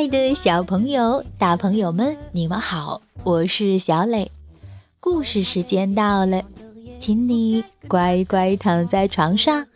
[0.00, 4.32] 爱的小朋友、大朋友们，你们好，我是小磊。
[4.98, 6.42] 故事时间到了，
[6.98, 9.66] 请你乖乖躺在床上，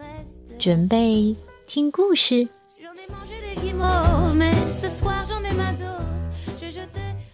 [0.59, 2.49] 准备听故事。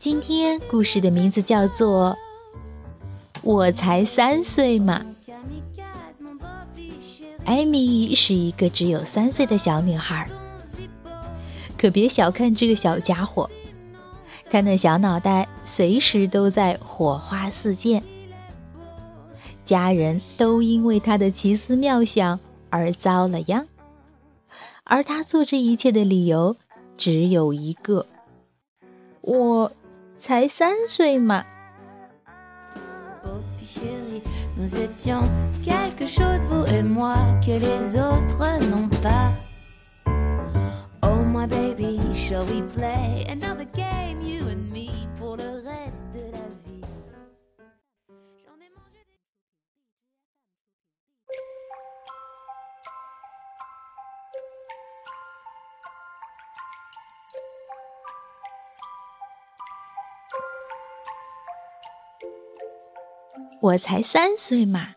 [0.01, 2.11] 今天故事的名字叫做
[3.43, 5.01] 《我才三岁嘛》。
[7.45, 10.29] 艾米是一个只有三岁的小女孩。
[11.81, 13.49] 可别小看这个小家伙，
[14.51, 18.03] 他那小脑袋随时都在火花四溅。
[19.65, 22.39] 家人都因为他的奇思妙想
[22.69, 23.67] 而遭了殃，
[24.85, 26.55] 而他做这一切的理由
[26.99, 28.05] 只有一个：
[29.23, 29.73] 我
[30.19, 31.47] 才三岁嘛。
[63.63, 64.95] 我才三岁嘛。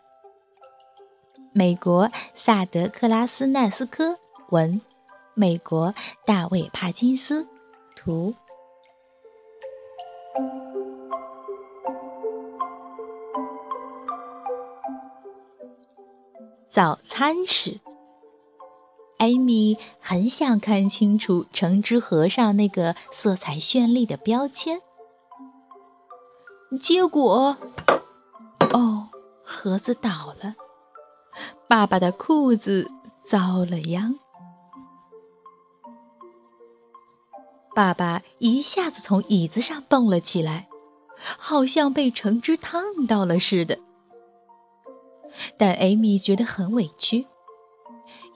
[1.51, 4.17] 美国萨德克拉斯奈斯科
[4.49, 4.92] 文。
[5.33, 5.93] 美国
[6.25, 7.47] 大卫·帕金斯
[7.95, 8.35] 图。
[16.69, 17.79] 早餐时，
[19.19, 24.81] 艾米很想看清楚橙汁盒上那个色彩绚丽的标签，
[26.81, 27.57] 结果，
[28.73, 29.09] 哦，
[29.43, 30.55] 盒子倒了，
[31.67, 32.89] 爸爸的裤子
[33.21, 34.15] 遭了殃。
[37.75, 40.67] 爸爸一下子从椅子上蹦了起来，
[41.17, 43.79] 好像被橙汁烫到了似的。
[45.57, 47.25] 但艾米觉得很委屈，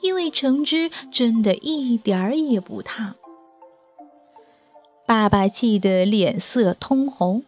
[0.01, 3.15] 因为橙汁真的一点儿也不烫。
[5.05, 7.45] 爸爸气得脸色通红，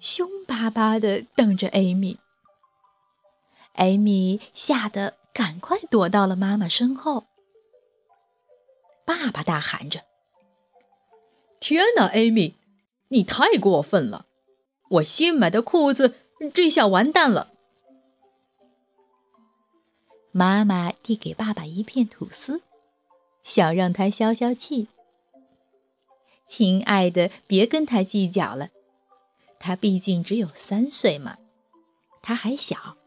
[0.00, 2.18] 凶巴巴地瞪着艾米。
[3.74, 7.24] 艾米吓得赶快躲到了妈妈身后。
[9.04, 10.00] 爸爸大喊着。
[11.66, 12.56] 天哪，艾米，
[13.08, 14.26] 你太过分了！
[14.90, 16.14] 我新买的裤子
[16.52, 17.54] 这下完蛋了。
[20.30, 22.60] 妈妈递给爸爸一片吐司，
[23.42, 24.88] 想让他消消气。
[26.46, 28.68] 亲爱的，别跟他计较了，
[29.58, 31.38] 他毕竟只有三岁嘛，
[32.20, 32.98] 他还小。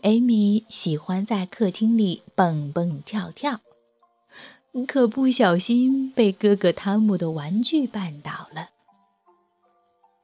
[0.00, 3.60] 艾米喜欢在客厅里蹦蹦跳跳。
[4.86, 8.70] 可不小心被哥哥汤姆的玩具绊倒了。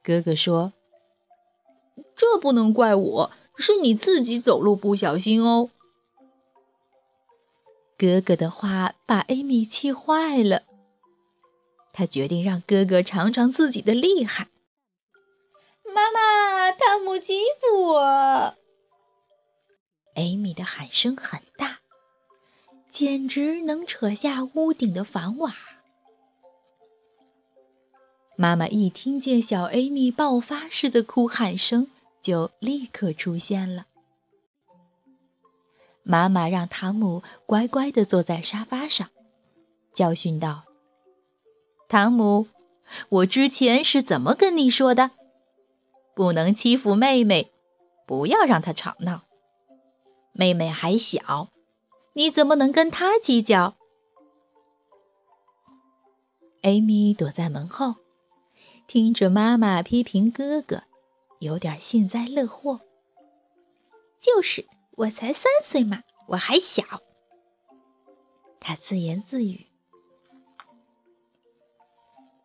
[0.03, 0.73] 哥哥说
[2.15, 5.69] ：“这不能怪我，是你自己走路不小心哦。”
[7.97, 10.63] 哥哥的话把艾米气坏了，
[11.93, 14.49] 他决定让哥哥尝尝自己的厉害。
[15.85, 18.55] 妈妈，汤姆欺负我！
[20.15, 21.64] 艾米的喊声很大。
[22.95, 25.53] 简直能扯下屋顶的房瓦。
[28.37, 31.89] 妈妈一听见小艾米爆发式的哭喊声，
[32.21, 33.87] 就立刻出现了。
[36.03, 39.09] 妈妈让汤姆乖乖地坐在沙发上，
[39.93, 40.63] 教训道
[41.89, 42.47] ：“汤姆，
[43.09, 45.11] 我之前是怎么跟你说的？
[46.15, 47.51] 不能欺负妹妹，
[48.07, 49.23] 不要让她吵闹。
[50.31, 51.49] 妹妹还小。”
[52.17, 53.75] 你怎么能跟他计较？
[56.61, 57.95] 艾米躲在门后，
[58.87, 60.83] 听着妈妈批评哥哥，
[61.39, 62.79] 有点幸灾乐祸。
[64.17, 67.03] 就是我才三岁嘛，我还小。
[68.61, 69.67] 他自言自语。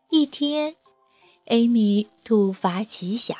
[0.09, 0.75] 一天，
[1.47, 3.39] 艾米突发奇想，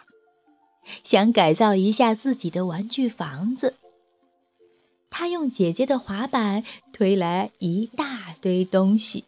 [1.03, 3.75] 想改造一下自己的玩具房子。
[5.11, 9.25] 他用姐姐的滑板推来一大堆东西：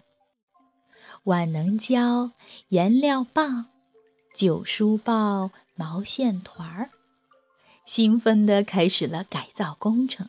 [1.25, 2.31] 万能胶、
[2.69, 3.67] 颜料棒、
[4.34, 6.90] 旧书报、毛线团儿，
[7.84, 10.29] 兴奋地开始了改造工程。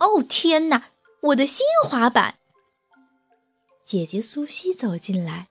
[0.00, 0.88] 哦天哪，
[1.20, 2.36] 我的新滑板！
[3.84, 5.48] 姐姐苏西走进来，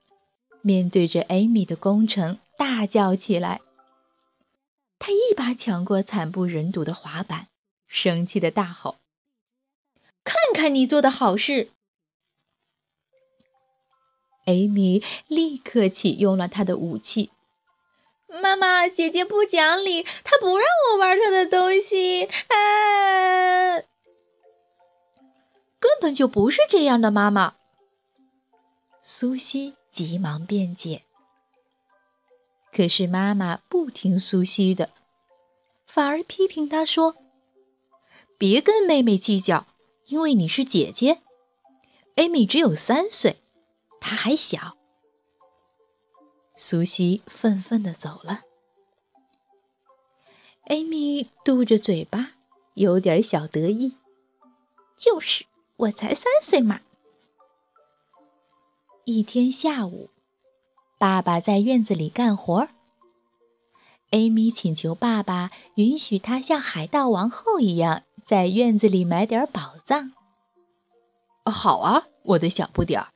[0.61, 3.61] 面对着艾米的工程，大叫起来。
[4.97, 7.47] 她一把抢过惨不忍睹的滑板。
[7.89, 8.99] 生气的大吼
[10.23, 11.71] ：“看看你做的好事。
[14.45, 17.31] 艾米立刻启用了她的武器。
[18.41, 22.25] 妈妈，姐姐不讲理，她不让我玩她的东西。
[22.25, 23.81] 啊！
[25.79, 27.55] 根本就不是这样的，妈妈。
[29.01, 31.03] 苏西急忙辩解。
[32.71, 34.91] 可是妈妈不听苏西的，
[35.87, 37.15] 反而批评她说
[38.39, 39.67] ：“别跟妹妹计较，
[40.05, 41.21] 因为你是姐姐。
[42.15, 43.41] 艾米只有三岁。”
[43.99, 44.77] 他还小。
[46.55, 48.43] 苏西愤愤地走了。
[50.67, 52.31] 艾米嘟着嘴巴，
[52.75, 53.97] 有点小得意。
[54.95, 55.45] 就是
[55.75, 56.79] 我才三岁嘛。
[59.03, 60.09] 一天下午，
[60.97, 62.69] 爸爸在院子里干活。
[64.11, 70.13] 艾米请求爸爸允许他像海盗王后一样，在院子里买点宝藏。
[71.45, 73.07] 好啊，我的小不点儿。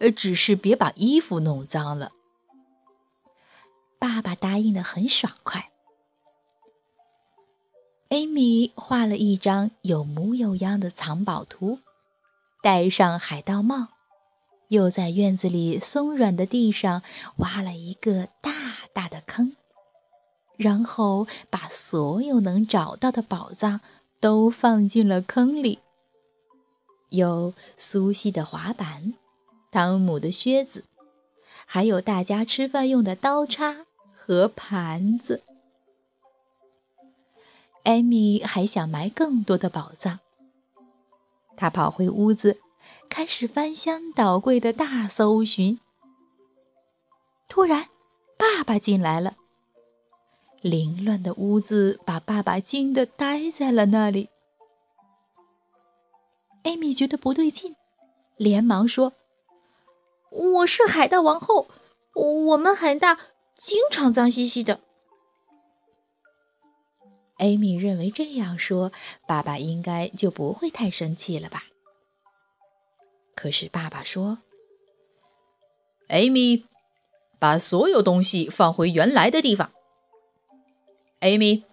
[0.00, 2.12] 呃，只是别把衣服弄脏了。
[3.98, 5.70] 爸爸答应的很爽快。
[8.08, 11.80] 艾米画了一张有模有样的藏宝图，
[12.62, 13.88] 戴上海盗帽，
[14.68, 17.02] 又在院子里松软的地上
[17.36, 18.50] 挖了一个大
[18.94, 19.54] 大的坑，
[20.56, 23.82] 然后把所有能找到的宝藏
[24.24, 25.80] 都放进了坑里，
[27.10, 29.12] 有苏西的滑板。
[29.70, 30.84] 汤姆的靴子，
[31.66, 33.84] 还有大家吃饭用的刀叉
[34.14, 35.42] 和盘子。
[37.82, 40.20] 艾米还想埋更多的宝藏。
[41.54, 42.58] 他跑回屋子，
[43.10, 45.78] 开始翻箱倒柜的大搜寻。
[47.46, 47.88] 突然，
[48.38, 49.36] 爸爸进来了。
[50.64, 54.30] 凌乱的屋子把爸爸惊得呆在了那里。
[56.62, 57.76] 艾米觉得不对劲，
[58.38, 59.12] 连忙说。
[60.30, 61.68] 我是海盗王后，
[62.14, 63.18] 我们很大，
[63.58, 64.80] 经常脏兮兮的。
[67.36, 68.90] 艾米认为这样说，
[69.28, 71.64] 爸爸应该就不会太生气了吧？
[73.34, 74.38] 可是爸爸说
[76.08, 76.64] ：“艾米，
[77.38, 79.70] 把所有东西放回原来的地方。
[81.24, 81.64] 艾米，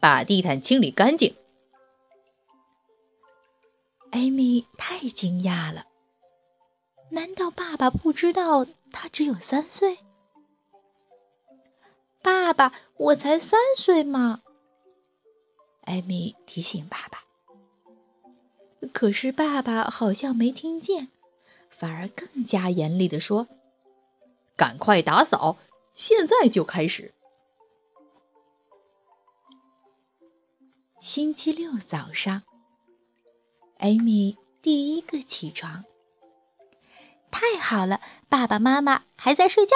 [0.00, 1.36] 把地毯清理干净。”
[4.10, 5.84] 艾米太惊讶了。
[7.10, 9.98] 难道爸爸不知道他只有三岁？
[12.22, 14.40] 爸爸，我才三岁嘛！
[15.82, 17.24] 艾米提醒爸爸。
[18.94, 21.08] 可是爸爸好像没听见，
[21.68, 23.46] 反而更加严厉地说
[24.56, 25.58] ：“赶快打扫，
[25.94, 27.12] 现在就开始。”
[31.02, 32.44] 星期六早上，
[33.78, 35.84] 艾米第一个起床。
[37.28, 39.72] 太好了，爸爸妈妈还在睡觉。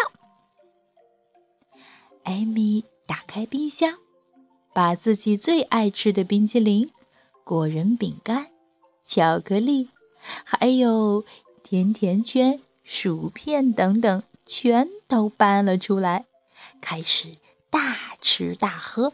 [2.23, 3.99] 艾米打开冰箱，
[4.73, 6.93] 把自己最爱吃的冰淇淋、
[7.43, 8.47] 果仁饼干、
[9.05, 9.91] 巧克力，
[10.45, 11.25] 还有
[11.65, 16.25] 甜甜圈、薯片等等，全都搬了出来，
[16.81, 17.35] 开始
[17.69, 19.13] 大吃大喝。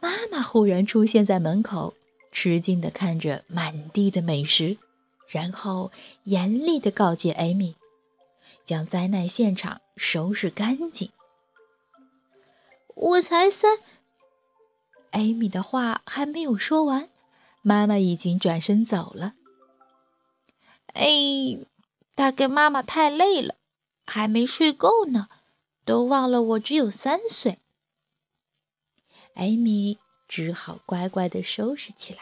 [0.00, 1.94] 妈妈忽然出现在门口，
[2.32, 4.78] 吃惊地看着满地的美食。
[5.28, 5.92] 然后
[6.24, 7.76] 严厉地告诫艾米，
[8.64, 11.12] 将灾难现场收拾干净。
[12.96, 13.78] 我才三，
[15.12, 17.08] 艾米的话还没有说完，
[17.62, 19.34] 妈妈已经转身走了。
[20.94, 21.06] 哎，
[22.16, 23.54] 大概妈妈太累了，
[24.04, 25.28] 还没睡够呢，
[25.84, 27.60] 都忘了我只有三岁。
[29.34, 32.20] 艾米只好乖乖地收拾起来。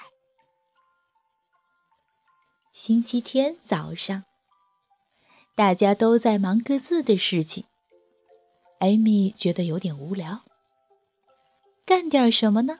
[2.73, 4.25] 星期天早上，
[5.55, 7.65] 大家都在忙各自的事情。
[8.79, 10.43] 艾米觉得有点无聊，
[11.85, 12.79] 干点什么呢？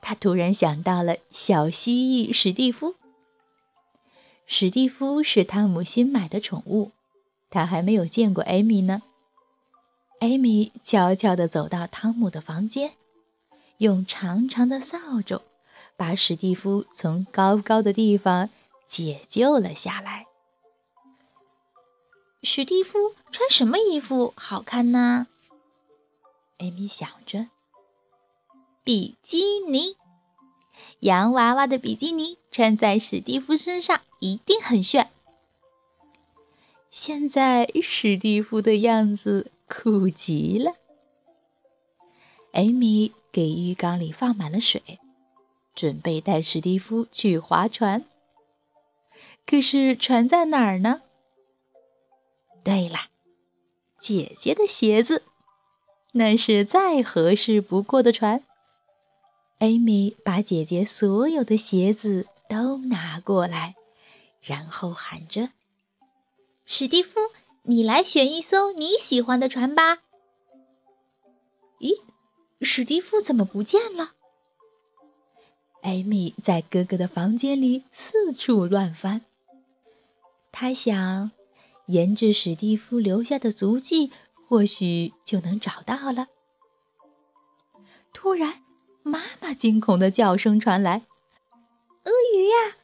[0.00, 2.96] 他突然想到了小蜥蜴史蒂夫。
[4.44, 6.90] 史蒂夫是汤姆新买的宠物，
[7.50, 9.02] 他还没有见过艾米呢。
[10.20, 12.94] 艾米悄悄地走到汤姆的房间，
[13.78, 15.42] 用长长的扫帚。
[15.96, 18.50] 把史蒂夫从高高的地方
[18.86, 20.26] 解救了下来。
[22.44, 25.26] 史蒂夫穿什么衣服好看呢？
[26.58, 27.48] 艾米想着。
[28.84, 29.96] 比基尼，
[31.00, 35.10] 洋娃娃的比基尼穿在史蒂夫身上一定很炫。
[36.92, 40.72] 现在史蒂夫的样子酷极了。
[42.52, 44.98] 艾米给浴缸里放满了水。
[45.74, 48.04] 准备带史蒂夫去划船。
[49.46, 51.02] 可是船在哪儿呢？
[52.64, 52.98] 对了，
[54.00, 55.22] 姐姐的鞋子，
[56.14, 58.42] 那是再合适不过的船。
[59.58, 63.76] 艾米把姐姐所有的鞋子都拿过来，
[64.40, 65.50] 然后喊着
[66.66, 67.20] ：“史蒂夫，
[67.68, 69.98] 你来选一艘你喜欢的船吧。”
[71.80, 72.00] 咦，
[72.62, 74.12] 史蒂夫怎么不见了？
[75.82, 79.20] 艾米在哥哥的房间里四处乱翻。
[80.50, 81.30] 他想，
[81.86, 84.10] 沿着史蒂夫留下的足迹，
[84.48, 86.28] 或许就能找到了。
[88.14, 88.62] 突然，
[89.02, 91.02] 妈妈惊恐的叫声传来
[92.04, 92.78] ：“鳄鱼呀！”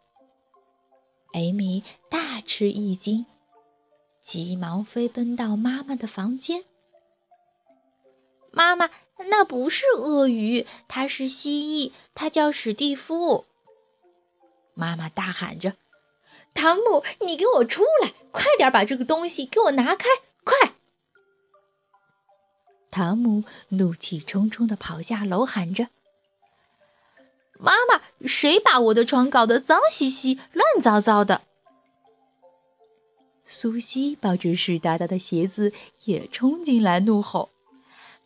[1.33, 3.25] 艾米大吃一惊，
[4.25, 6.65] 急忙飞奔到妈妈的房间。
[8.51, 8.89] 妈妈，
[9.29, 13.45] 那不是鳄鱼，它是蜥蜴，它叫史蒂夫。
[14.73, 15.75] 妈妈大喊着
[16.55, 18.15] ：“汤姆，你给我出来！
[18.33, 20.09] 快点把这个东西给我拿开！
[20.43, 20.73] 快！”
[22.91, 25.89] 汤姆怒气冲冲地跑下楼，喊着
[27.61, 31.43] ：“妈妈，谁把我的床搞得脏兮兮、乱糟糟的？”
[33.45, 35.73] 苏西抱着湿哒哒的鞋子
[36.05, 37.51] 也冲进来，怒吼。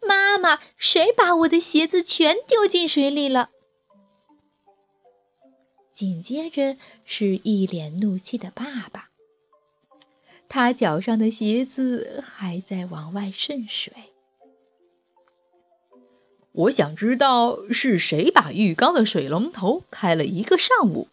[0.01, 3.51] 妈妈，谁把我的鞋子全丢进水里了？
[5.93, 9.11] 紧接着是一脸怒气的爸爸，
[10.49, 13.93] 他脚上的鞋子还在往外渗水。
[16.53, 21.09] 我想知道是谁把浴缸的水龙头开了一个上午，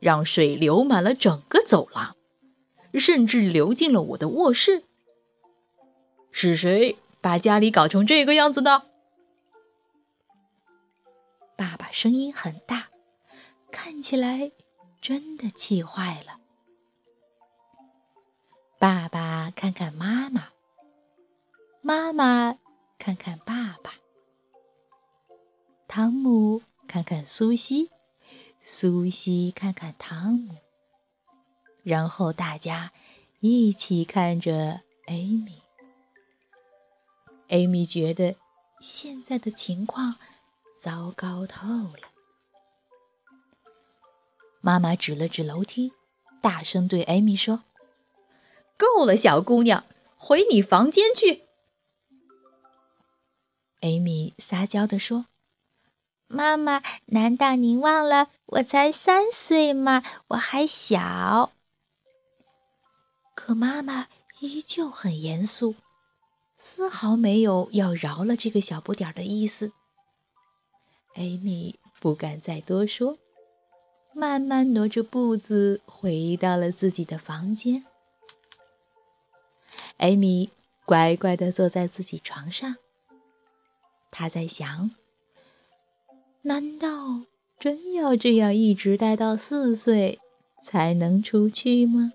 [0.00, 2.16] 让水流满了整个走廊，
[2.98, 4.84] 甚至流进了我的卧室。
[6.30, 6.96] 是谁？
[7.22, 8.86] 把家里搞成这个样子的，
[11.56, 12.88] 爸爸声音很大，
[13.72, 14.52] 看起来
[15.00, 16.38] 真的气坏了。
[18.78, 20.50] 爸爸看看妈妈，
[21.80, 22.58] 妈妈
[22.96, 23.94] 看看爸爸，
[25.88, 27.90] 汤姆看看苏西，
[28.62, 30.54] 苏西看看汤姆，
[31.86, 32.90] 然后大家
[33.38, 35.62] 一起看着艾米。
[37.48, 38.34] 艾米觉得
[38.80, 40.16] 现在的情况
[40.76, 42.10] 糟糕透了。
[44.60, 45.92] 妈妈指了指楼梯，
[46.42, 47.62] 大声对艾米说
[48.76, 49.84] ：“够了，小姑娘，
[50.16, 51.42] 回你房间去。”
[53.80, 55.26] 艾米撒娇地说
[56.26, 60.02] ：“妈妈，难道您忘了我才三岁吗？
[60.30, 61.52] 我还小。”
[63.36, 64.08] 可妈妈
[64.40, 65.76] 依旧很严肃。
[66.56, 69.70] 丝毫没有要饶了这个小不点儿的意思。
[71.14, 73.18] 艾米不敢再多说，
[74.14, 77.84] 慢慢挪着步子回到了自己的房间。
[79.98, 80.50] 艾米
[80.86, 82.76] 乖乖地坐在自己床上，
[84.10, 84.90] 她在想：
[86.42, 87.20] 难道
[87.58, 90.20] 真要这样一直待到四岁
[90.62, 92.14] 才能出去吗？